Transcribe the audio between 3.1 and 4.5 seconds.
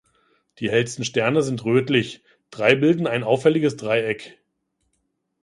auffälliges Dreieck.